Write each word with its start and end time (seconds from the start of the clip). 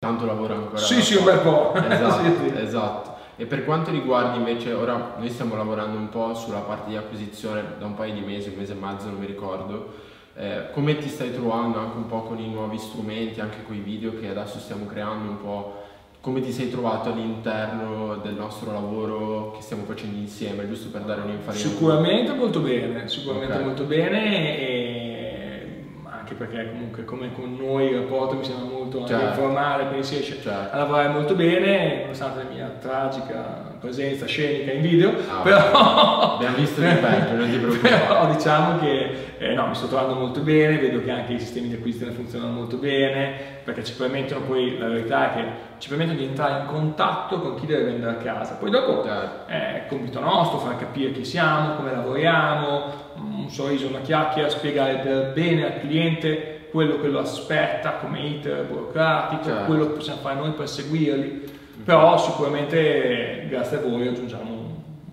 tanto 0.00 0.24
lavoro 0.24 0.54
ancora. 0.54 0.78
Sì, 0.78 1.02
sì, 1.02 1.16
un 1.16 1.24
bel 1.24 1.40
po'. 1.40 1.74
Esatto, 1.76 2.24
sì, 2.24 2.48
sì. 2.48 2.52
esatto. 2.56 3.18
E 3.36 3.44
per 3.44 3.66
quanto 3.66 3.90
riguarda 3.90 4.34
invece, 4.36 4.72
ora 4.72 5.16
noi 5.18 5.28
stiamo 5.28 5.56
lavorando 5.56 5.98
un 5.98 6.08
po' 6.08 6.32
sulla 6.32 6.60
parte 6.60 6.88
di 6.88 6.96
acquisizione 6.96 7.62
da 7.78 7.84
un 7.84 7.92
paio 7.92 8.14
di 8.14 8.20
mesi, 8.20 8.48
un 8.48 8.54
mese 8.56 8.72
e 8.72 8.76
mezzo, 8.76 9.08
non 9.08 9.18
mi 9.18 9.26
ricordo. 9.26 9.92
Eh, 10.36 10.70
come 10.72 10.96
ti 10.96 11.08
stai 11.08 11.34
trovando 11.34 11.78
anche 11.80 11.98
un 11.98 12.06
po' 12.06 12.22
con 12.22 12.38
i 12.38 12.48
nuovi 12.48 12.78
strumenti, 12.78 13.42
anche 13.42 13.62
con 13.66 13.76
i 13.76 13.80
video 13.80 14.18
che 14.18 14.28
adesso 14.28 14.58
stiamo 14.58 14.86
creando 14.86 15.32
un 15.32 15.38
po'? 15.42 15.82
Come 16.22 16.40
ti 16.40 16.50
sei 16.50 16.70
trovato 16.70 17.10
all'interno 17.10 18.16
del 18.22 18.34
nostro 18.34 18.72
lavoro 18.72 19.52
che 19.52 19.60
stiamo 19.60 19.84
facendo 19.84 20.18
insieme, 20.18 20.66
giusto 20.66 20.88
per 20.88 21.02
dare 21.02 21.20
un'infarinatura? 21.20 21.74
Sicuramente 21.74 22.32
molto 22.32 22.60
bene, 22.60 23.06
sicuramente 23.06 23.56
Ok. 23.56 23.62
molto 23.64 23.84
bene 23.84 24.89
perché 26.40 26.70
comunque 26.70 27.04
come 27.04 27.32
con 27.34 27.54
noi 27.54 27.90
il 27.90 27.96
rapporto 27.98 28.36
mi 28.36 28.44
sembra 28.44 28.64
molto 28.64 29.04
Certo. 29.04 29.26
informale, 29.26 29.88
quindi 29.88 30.06
si 30.06 30.14
riesce 30.14 30.40
Certo. 30.40 30.74
a 30.74 30.78
lavorare 30.78 31.08
molto 31.08 31.34
bene, 31.34 32.00
nonostante 32.00 32.42
la 32.44 32.48
mia 32.50 32.72
tragica 32.80 33.68
presenza 33.78 34.24
scenica 34.24 34.72
in 34.72 34.80
video, 34.80 35.10
Ah, 35.28 35.42
però... 35.42 36.34
Abbiamo 36.36 36.56
visto 36.56 36.80
di 36.80 36.86
peggio, 36.96 37.34
non 37.34 37.50
ti 37.50 37.58
preoccupare. 37.58 38.06
Però 38.06 38.26
diciamo 38.32 38.78
che 38.78 39.34
eh, 39.38 39.52
no, 39.54 39.66
mi 39.66 39.74
sto 39.74 39.86
trovando 39.88 40.14
molto 40.14 40.40
bene, 40.40 40.78
vedo 40.78 41.02
che 41.02 41.10
anche 41.10 41.34
i 41.34 41.38
sistemi 41.38 41.68
di 41.68 41.74
acquisizione 41.74 42.12
funzionano 42.12 42.52
molto 42.52 42.76
bene, 42.78 43.32
perché 43.62 43.84
ci 43.84 43.92
permettono 43.94 44.44
poi, 44.46 44.78
la 44.78 44.88
verità 44.88 45.30
è 45.32 45.36
che 45.36 45.44
ci 45.76 45.88
permettono 45.90 46.16
di 46.18 46.24
entrare 46.24 46.60
in 46.62 46.66
contatto 46.68 47.38
con 47.40 47.54
chi 47.56 47.66
deve 47.66 47.84
vendere 47.84 48.12
a 48.12 48.14
casa. 48.16 48.54
Poi 48.54 48.70
dopo 48.70 49.02
Certo. 49.04 49.50
è 49.50 49.84
compito 49.88 50.20
nostro 50.20 50.58
far 50.58 50.76
capire 50.78 51.12
chi 51.12 51.24
siamo, 51.24 51.74
come 51.76 51.90
lavoriamo, 51.92 53.08
sorriso, 53.50 53.86
una 53.88 54.00
chiacchiera, 54.00 54.48
spiegare 54.48 54.96
per 54.98 55.32
bene 55.32 55.64
al 55.66 55.80
cliente 55.80 56.68
quello 56.70 57.00
che 57.00 57.08
lo 57.08 57.18
aspetta 57.20 57.94
come 57.94 58.20
iter 58.20 58.64
burocratico, 58.64 59.42
Certo. 59.44 59.64
quello 59.64 59.86
che 59.86 59.92
possiamo 59.94 60.20
fare 60.20 60.36
noi 60.38 60.50
per 60.52 60.68
seguirli. 60.68 61.58
Però 61.84 62.16
sicuramente 62.18 63.46
grazie 63.48 63.78
a 63.78 63.80
voi 63.80 64.06
aggiungiamo 64.06 64.52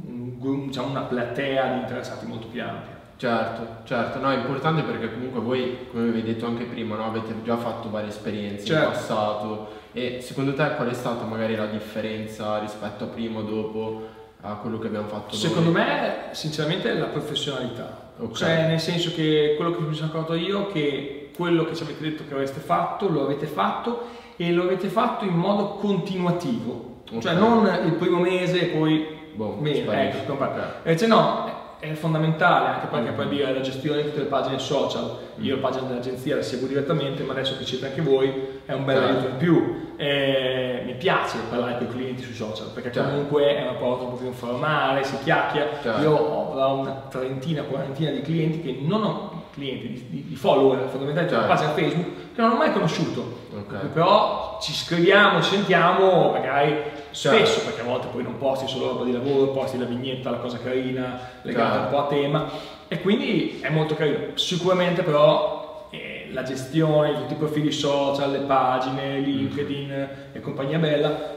un- 0.05 0.37
un- 0.41 0.65
diciamo, 0.67 0.89
una 0.89 1.01
platea 1.01 1.73
di 1.73 1.79
interessati 1.79 2.25
molto 2.25 2.47
più 2.47 2.61
ampia. 2.61 2.95
Certo, 3.17 3.67
certo, 3.85 4.19
no, 4.19 4.29
è 4.31 4.35
importante 4.35 4.83
perché 4.83 5.11
comunque 5.11 5.39
voi, 5.39 5.87
come 5.89 6.03
avevi 6.03 6.21
detto 6.21 6.45
anche 6.45 6.65
prima, 6.65 6.95
no, 6.95 7.05
avete 7.05 7.33
già 7.43 7.57
fatto 7.57 7.89
varie 7.89 8.09
esperienze 8.09 8.65
Certo. 8.65 8.85
in 8.85 8.91
passato 8.91 9.67
e 9.93 10.19
secondo 10.21 10.53
te 10.53 10.75
qual 10.75 10.89
è 10.89 10.93
stata 10.93 11.23
magari 11.25 11.55
la 11.55 11.65
differenza 11.65 12.59
rispetto 12.59 13.05
a 13.05 13.07
prima 13.07 13.39
o 13.39 13.41
dopo 13.41 14.01
a 14.47 14.55
quello 14.55 14.79
che 14.79 14.87
abbiamo 14.87 15.07
fatto 15.07 15.35
Secondo 15.35 15.71
noi? 15.71 15.81
me, 15.83 16.15
sinceramente, 16.31 16.93
la 16.93 17.05
professionalità. 17.05 18.05
Ok. 18.19 18.35
Cioè, 18.37 18.67
nel 18.67 18.79
senso 18.79 19.11
che 19.13 19.53
quello 19.55 19.71
che 19.71 19.81
mi 19.81 19.93
sono 19.93 20.09
accorto 20.09 20.33
io 20.33 20.67
è 20.69 20.71
che 20.71 21.29
quello 21.35 21.65
che 21.65 21.75
ci 21.75 21.83
avete 21.83 22.01
detto 22.01 22.23
che 22.27 22.33
avreste 22.33 22.59
fatto, 22.59 23.07
lo 23.09 23.23
avete 23.23 23.45
fatto 23.45 24.07
e 24.37 24.51
lo 24.51 24.63
avete 24.63 24.87
fatto 24.87 25.25
in 25.25 25.33
modo 25.35 25.75
continuativo. 25.75 27.01
Cioè, 27.19 27.33
Ok. 27.33 27.39
non 27.39 27.79
il 27.85 27.93
primo 27.93 28.19
mese 28.19 28.61
e 28.61 28.65
poi 28.77 29.05
Boh, 29.33 29.57
sparisce. 29.59 30.17
ecco, 30.21 30.35
compare. 30.35 30.59
Ok. 30.59 30.65
E 30.83 30.89
Invece 30.89 31.07
no, 31.07 31.56
è 31.79 31.93
fondamentale 31.93 32.67
anche 32.67 32.87
perché 32.87 33.11
Mm. 33.11 33.15
per 33.15 33.27
dire 33.27 33.53
la 33.53 33.61
gestione 33.61 34.01
di 34.01 34.09
tutte 34.09 34.21
le 34.21 34.25
pagine 34.25 34.57
social, 34.59 35.17
io 35.37 35.55
la 35.55 35.61
pagina 35.61 35.87
dell'agenzia 35.87 36.35
la 36.35 36.41
seguo 36.41 36.67
direttamente, 36.67 37.23
ma 37.23 37.33
adesso 37.33 37.55
che 37.57 37.65
siete 37.65 37.85
anche 37.87 38.01
voi 38.01 38.61
è 38.65 38.73
un 38.73 38.83
bel 38.85 38.95
Certo. 38.97 39.11
aiuto 39.13 39.27
in 39.29 39.37
più. 39.37 39.85
E 39.99 40.83
mi 40.85 40.93
piace 40.93 41.37
parlare 41.49 41.77
con 41.77 41.87
i 41.87 41.89
clienti 41.89 42.21
sui 42.23 42.33
social 42.33 42.69
perché 42.73 42.91
Certo. 42.91 43.09
comunque 43.09 43.55
è 43.55 43.61
un 43.61 43.67
rapporto 43.67 44.03
un 44.05 44.09
po' 44.11 44.15
più 44.17 44.27
informale, 44.27 45.03
si 45.03 45.17
chiacchiera. 45.23 45.69
Certo. 45.81 46.01
Io 46.01 46.11
ho 46.15 46.73
una 46.79 47.03
trentina, 47.09 47.63
quarantina 47.63 48.11
di 48.11 48.21
clienti 48.21 48.61
che 48.61 48.77
non 48.81 49.03
ho 49.03 49.36
clienti, 49.57 50.07
di, 50.09 50.25
di- 50.27 50.35
follower 50.35 50.87
fondamentalmente 50.87 51.33
sulla 51.33 51.47
Certo. 51.47 51.63
pagina 51.65 51.73
Facebook 51.89 52.15
che 52.35 52.41
non 52.41 52.51
ho 52.51 52.55
mai 52.57 52.71
conosciuto. 52.71 53.45
Ok. 53.57 53.87
Però 53.87 54.59
ci 54.61 54.71
scriviamo, 54.73 55.41
ci 55.41 55.55
sentiamo 55.55 56.31
magari 56.31 56.75
Certo. 57.11 57.37
spesso, 57.45 57.63
perché 57.65 57.81
a 57.81 57.85
volte 57.85 58.07
poi 58.11 58.21
non 58.21 58.37
posti 58.37 58.67
solo 58.67 58.89
roba 58.89 59.03
di 59.03 59.11
lavoro, 59.11 59.47
posti 59.51 59.79
la 59.79 59.85
vignetta, 59.85 60.29
la 60.29 60.37
cosa 60.37 60.59
carina, 60.59 61.19
legata 61.41 61.71
Certo. 61.71 61.83
un 61.85 61.89
po' 61.91 61.97
a 61.99 62.07
tema. 62.07 62.45
E 62.87 63.01
quindi 63.01 63.59
è 63.61 63.69
molto 63.69 63.95
carino. 63.95 64.19
Sicuramente 64.35 65.01
però 65.01 65.87
eh, 65.89 66.29
la 66.31 66.43
gestione 66.43 67.09
di 67.13 67.17
tutti 67.21 67.33
i 67.33 67.37
profili 67.37 67.71
social, 67.71 68.31
le 68.31 68.39
pagine, 68.39 69.19
LinkedIn 69.19 70.09
e 70.33 70.39
compagnia 70.39 70.77
bella 70.77 71.35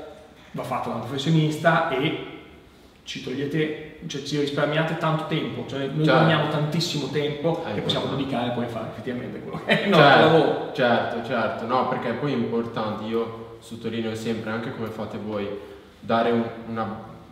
va 0.53 0.63
fatta 0.63 0.89
da 0.91 0.97
un 0.97 1.01
professionista 1.01 1.89
e 1.91 2.27
ci 3.11 3.25
togliete, 3.25 3.97
cioè 4.07 4.23
ci 4.23 4.39
risparmiate 4.39 4.97
tanto 4.97 5.25
tempo, 5.27 5.65
cioè 5.69 5.81
noi 5.81 5.89
Certo. 5.89 6.03
guadagniamo 6.13 6.49
tantissimo 6.49 7.09
tempo 7.09 7.65
Eh, 7.69 7.75
che 7.75 7.81
possiamo 7.81 8.07
dedicare 8.15 8.53
poi 8.53 8.67
a 8.67 8.69
fare 8.69 8.87
effettivamente 8.93 9.41
quello 9.41 9.61
che 9.65 9.81
è 9.81 9.83
il 9.83 9.89
nostro 9.89 10.09
lavoro. 10.09 10.71
certo, 10.73 11.17
certo, 11.17 11.27
certo, 11.29 11.67
no, 11.67 11.89
perché 11.89 12.13
poi 12.13 12.33
è 12.33 12.37
importante, 12.37 13.03
io 13.07 13.57
sottolineo 13.59 14.15
sempre, 14.15 14.53
anche 14.53 14.73
come 14.77 14.91
fate 14.91 15.19
voi, 15.19 15.49
dare 15.99 16.31
un- 16.31 16.45
una 16.69 16.87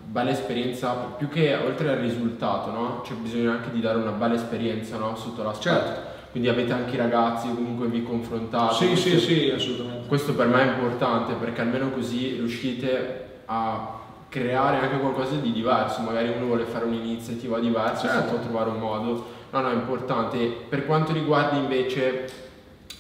bella 0.05 0.31
esperienza, 0.31 0.91
più 1.17 1.29
che 1.29 1.55
oltre 1.55 1.91
al 1.91 1.99
risultato, 1.99 2.73
no? 2.73 3.03
C'è 3.07 3.15
bisogno 3.15 3.53
anche 3.53 3.71
di 3.71 3.79
dare 3.81 3.99
una 3.99 4.11
bella 4.11 4.35
esperienza, 4.35 4.97
no? 4.97 5.15
Sotto 5.15 5.45
l'aspetto. 5.45 5.77
Certo. 5.77 6.01
Quindi 6.33 6.49
avete 6.49 6.73
anche 6.73 6.95
i 6.97 6.99
ragazzi, 6.99 7.47
comunque 7.55 7.87
vi 7.87 8.03
confrontate. 8.03 8.75
Sì, 8.75 8.97
sì, 8.97 9.11
Questo- 9.13 9.19
sì, 9.31 9.53
assolutamente. 9.55 10.09
Questo 10.09 10.35
per 10.35 10.47
me 10.49 10.61
è 10.63 10.67
importante 10.67 11.35
perché 11.35 11.61
almeno 11.61 11.91
così 11.91 12.35
riuscite 12.35 13.27
a 13.45 13.95
creare 14.29 14.79
anche 14.79 14.99
qualcosa 14.99 15.37
di 15.37 15.53
diverso, 15.53 16.03
magari 16.03 16.29
uno 16.29 16.47
vuole 16.47 16.65
fare 16.65 16.85
un'iniziativa 16.85 17.59
diversa, 17.59 18.09
Certo. 18.09 18.23
si 18.23 18.35
può 18.35 18.39
trovare 18.43 18.71
un 18.71 18.79
modo. 18.79 19.27
No, 19.51 19.61
no, 19.61 19.71
è 19.71 19.75
importante. 19.75 20.39
Per 20.69 20.85
quanto 20.87 21.13
riguarda 21.13 21.57
invece 21.57 22.29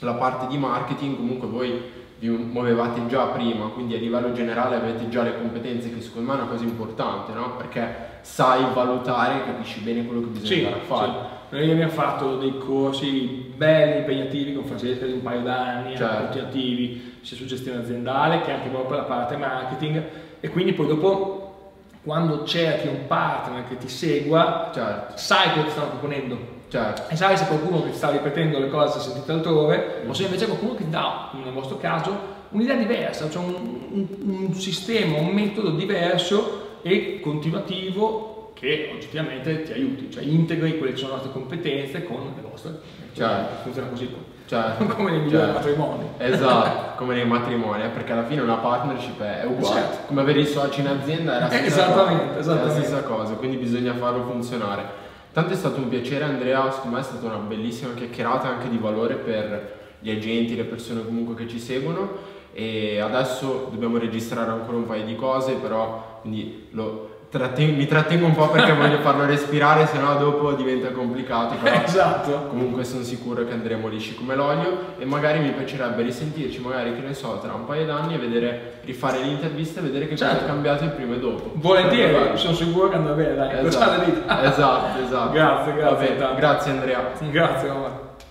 la 0.00 0.14
parte 0.14 0.46
di 0.46 0.56
marketing, 0.56 1.16
comunque 1.16 1.48
voi 1.48 1.96
vi 2.18 2.28
muovevate 2.28 3.06
già 3.06 3.26
prima, 3.26 3.66
quindi 3.66 3.94
a 3.94 3.98
livello 3.98 4.32
generale 4.32 4.76
avete 4.76 5.08
già 5.08 5.22
le 5.22 5.36
competenze, 5.38 5.92
che 5.94 6.00
secondo 6.00 6.32
me 6.32 6.38
è 6.38 6.40
una 6.42 6.50
cosa 6.50 6.64
importante, 6.64 7.32
no? 7.32 7.56
Perché 7.56 7.94
sai 8.22 8.64
valutare, 8.72 9.44
capisci 9.44 9.80
bene 9.80 10.04
quello 10.04 10.22
che 10.22 10.26
bisogna 10.28 10.48
Sì, 10.48 10.64
andare 10.64 10.80
a 10.80 10.84
fare. 10.84 11.10
sì. 11.10 11.54
Noi 11.56 11.70
abbiamo 11.70 11.92
fatto 11.92 12.36
dei 12.36 12.58
corsi 12.58 13.52
belli, 13.56 13.98
impegnativi 14.00 14.52
con 14.54 14.64
Francesca 14.64 15.06
di 15.06 15.12
un 15.12 15.22
paio 15.22 15.40
d'anni, 15.42 15.96
Certo. 15.96 16.22
continuativi, 16.24 17.16
sia 17.22 17.36
su 17.36 17.44
gestione 17.46 17.80
aziendale 17.80 18.40
che 18.42 18.50
anche 18.52 18.68
proprio 18.68 18.88
per 18.88 18.96
la 18.98 19.04
parte 19.04 19.36
marketing. 19.36 20.02
E 20.40 20.48
quindi 20.48 20.72
poi 20.72 20.86
dopo, 20.86 21.70
quando 22.04 22.44
cerchi 22.44 22.86
un 22.88 23.06
partner 23.06 23.66
che 23.68 23.76
ti 23.76 23.88
segua, 23.88 24.70
Certo, 24.72 25.16
sai 25.16 25.50
cosa 25.52 25.62
ti 25.64 25.70
stanno 25.70 25.88
proponendo. 25.88 26.38
certo. 26.68 27.02
E 27.08 27.16
sai 27.16 27.36
se 27.36 27.46
qualcuno 27.46 27.82
che 27.82 27.90
ti 27.90 27.96
sta 27.96 28.10
ripetendo 28.10 28.58
le 28.58 28.68
cose 28.68 29.00
sentite 29.00 29.32
altrove, 29.32 30.02
o 30.06 30.12
se 30.12 30.24
invece 30.24 30.46
qualcuno 30.46 30.74
che 30.74 30.84
ti 30.84 30.90
dà, 30.90 31.30
nel 31.42 31.52
vostro 31.52 31.76
caso, 31.78 32.36
un'idea 32.50 32.76
diversa, 32.76 33.28
cioè 33.28 33.42
un, 33.44 33.54
un- 33.90 34.46
un 34.48 34.54
sistema, 34.54 35.18
un 35.18 35.26
metodo 35.28 35.70
diverso 35.70 36.78
e 36.82 37.20
continuativo 37.20 38.37
che 38.58 38.90
oggettivamente 38.92 39.62
ti 39.62 39.72
aiuti, 39.72 40.10
cioè 40.10 40.24
integri 40.24 40.78
quelle 40.78 40.92
che 40.92 40.98
sono 40.98 41.10
le 41.10 41.16
nostre 41.16 41.32
competenze 41.32 42.02
con 42.02 42.16
le 42.34 42.42
vostre. 42.42 42.80
Certo. 43.12 43.62
Funziona 43.62 43.88
così, 43.88 44.14
certo. 44.46 44.84
come 44.96 45.10
nei 45.12 45.20
migliori 45.20 45.44
certo. 45.44 45.58
matrimoni. 45.58 46.08
Esatto, 46.18 46.96
come 46.98 47.14
nei 47.14 47.26
matrimoni, 47.26 47.84
eh, 47.84 47.88
perché 47.88 48.12
alla 48.12 48.24
fine 48.24 48.40
una 48.40 48.56
partnership 48.56 49.20
è 49.22 49.44
uguale. 49.46 49.80
Certo. 49.80 50.06
Come 50.06 50.20
avere 50.22 50.40
i 50.40 50.46
soci 50.46 50.80
in 50.80 50.88
azienda 50.88 51.36
è 51.36 51.40
la 51.40 51.48
stessa 51.48 51.66
Esattamente, 51.66 52.24
cosa. 52.24 52.34
È 52.34 52.38
esattamente. 52.40 52.66
la 52.66 52.84
stessa 52.84 53.02
cosa, 53.02 53.32
quindi 53.34 53.56
bisogna 53.58 53.94
farlo 53.94 54.24
funzionare. 54.24 55.06
Tanto 55.32 55.52
è 55.52 55.56
stato 55.56 55.78
un 55.78 55.88
piacere 55.88 56.24
Andrea, 56.24 56.68
secondo 56.72 56.96
me 56.96 57.02
è 57.02 57.04
stata 57.04 57.26
una 57.26 57.36
bellissima 57.36 57.94
chiacchierata 57.94 58.48
anche 58.48 58.68
di 58.68 58.78
valore 58.78 59.14
per 59.14 59.76
gli 60.00 60.10
agenti, 60.10 60.56
le 60.56 60.64
persone 60.64 61.04
comunque 61.04 61.34
che 61.36 61.46
ci 61.46 61.60
seguono 61.60 62.36
e 62.52 62.98
adesso 62.98 63.68
dobbiamo 63.70 63.98
registrare 63.98 64.50
ancora 64.50 64.78
un 64.78 64.86
paio 64.86 65.04
di 65.04 65.14
cose, 65.14 65.52
però 65.54 66.18
quindi 66.22 66.66
lo 66.70 67.17
tratten- 67.30 67.74
mi 67.76 67.86
trattengo 67.86 68.26
un 68.26 68.34
po' 68.34 68.48
perché 68.48 68.72
voglio 68.76 68.98
farlo 69.00 69.24
respirare, 69.26 69.86
sennò 69.86 70.16
dopo 70.16 70.52
diventa 70.52 70.90
complicato. 70.90 71.54
Però 71.62 71.82
Esatto. 71.84 72.46
Comunque 72.48 72.84
sono 72.84 73.02
sicuro 73.02 73.44
che 73.44 73.52
andremo 73.52 73.88
lisci 73.88 74.14
come 74.14 74.34
l'olio 74.34 74.94
e 74.98 75.04
magari 75.04 75.38
mi 75.40 75.50
piacerebbe 75.52 76.02
risentirci, 76.02 76.60
magari 76.60 76.94
che 76.94 77.00
ne 77.00 77.14
so, 77.14 77.38
tra 77.42 77.52
un 77.54 77.64
paio 77.64 77.86
d'anni 77.86 78.14
e 78.14 78.18
vedere, 78.18 78.80
rifare 78.84 79.20
l'intervista 79.20 79.80
e 79.80 79.82
vedere 79.84 80.04
che 80.06 80.12
cosa 80.12 80.28
Certo. 80.30 80.44
è 80.44 80.46
cambiato 80.46 80.84
il 80.84 80.90
prima 80.90 81.14
e 81.14 81.18
dopo. 81.18 81.50
Volentieri, 81.54 82.12
Sarebbe 82.14 82.36
sono 82.36 82.54
sicuro 82.54 82.88
che 82.88 82.96
andrà 82.96 83.12
bene, 83.12 83.34
dai, 83.34 83.66
esatto, 83.66 84.02
esatto, 84.42 85.02
esatto. 85.02 85.32
Grazie, 85.32 85.74
grazie 85.74 86.16
tanto. 86.16 86.34
Grazie 86.36 86.70
Andrea. 86.72 87.10
Grazie, 87.30 87.68
mamma. 87.68 88.07